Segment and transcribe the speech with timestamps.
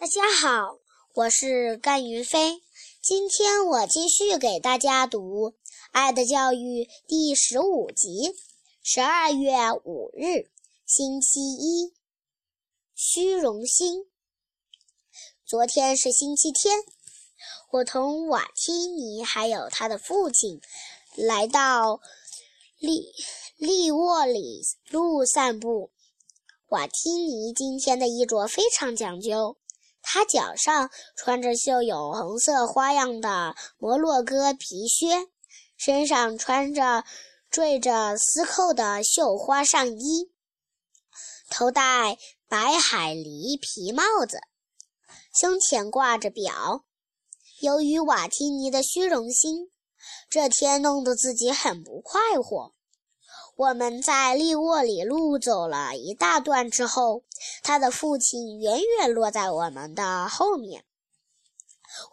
[0.00, 0.78] 大家好，
[1.12, 2.62] 我是甘云飞。
[3.02, 5.50] 今天我继续给大家读
[5.90, 8.32] 《爱的教育》第十五集。
[8.80, 10.52] 十二月五日，
[10.86, 11.92] 星期一，
[12.94, 14.06] 虚荣心。
[15.44, 16.78] 昨天是星期天，
[17.72, 20.60] 我同瓦提尼还有他的父亲
[21.16, 22.00] 来到
[22.78, 23.12] 利
[23.56, 25.90] 利沃里路散步。
[26.68, 29.57] 瓦提尼今天的衣着非常讲究。
[30.02, 35.28] 他脚上穿着绣有红色花样的摩洛哥皮靴，
[35.76, 37.04] 身上穿着
[37.50, 40.32] 缀着丝扣的绣花上衣，
[41.50, 42.16] 头戴
[42.48, 44.40] 白海狸皮帽子，
[45.38, 46.84] 胸前挂着表。
[47.60, 49.70] 由于瓦提尼的虚荣心，
[50.30, 52.74] 这天弄得自己很不快活。
[53.58, 57.24] 我们在利沃里路走了一大段之后，
[57.64, 60.84] 他的父亲远远落在我们的后面。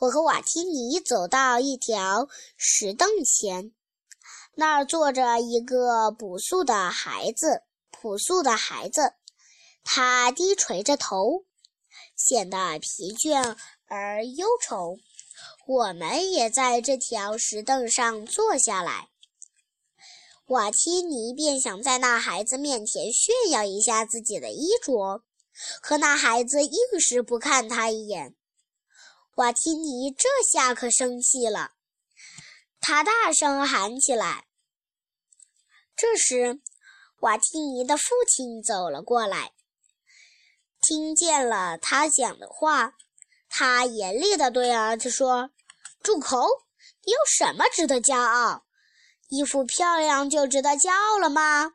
[0.00, 3.74] 我和瓦提尼走到一条石凳前，
[4.54, 7.62] 那儿坐着一个朴素的孩子。
[7.90, 9.12] 朴素的孩子，
[9.84, 11.44] 他低垂着头，
[12.16, 13.54] 显得疲倦
[13.86, 14.96] 而忧愁。
[15.66, 19.10] 我们也在这条石凳上坐下来。
[20.48, 25.22] 瓦提尼便想在那孩子面前炫耀一下自己的衣着，
[25.80, 28.36] 可那孩子硬是不看他一眼。
[29.36, 31.72] 瓦提尼这下可生气了，
[32.78, 34.46] 他大声喊起来。
[35.96, 36.60] 这时，
[37.20, 39.52] 瓦提尼的父亲走了过来，
[40.86, 42.92] 听见了他讲的话，
[43.48, 45.50] 他严厉地对儿子说
[46.04, 46.46] ：“住口！
[47.04, 48.63] 你有什么值得骄傲？”
[49.28, 51.74] 衣服漂亮就值得骄傲了吗？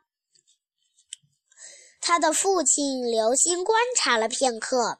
[2.00, 4.98] 他的父亲留心观察了片刻，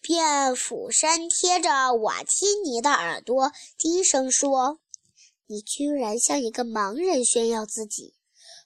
[0.00, 4.80] 便俯身贴着瓦提尼的耳朵，低声说
[5.46, 8.16] ：“你居然向一个盲人炫耀自己，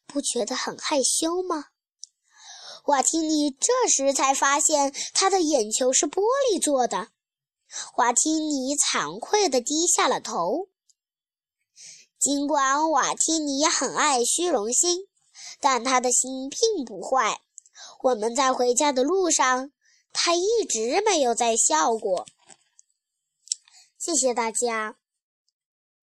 [0.06, 1.66] 不觉得很害羞吗？”
[2.86, 7.08] 瓦提尼这时才发现他的眼球是玻璃做的。
[7.96, 10.68] 瓦提尼惭愧地低下了头。
[12.18, 15.06] 尽管瓦提尼很爱虚荣心，
[15.60, 17.40] 但他的心并不坏。
[18.02, 19.70] 我们在回家的路上，
[20.12, 22.26] 他一直没有再笑过。
[23.98, 24.96] 谢谢大家。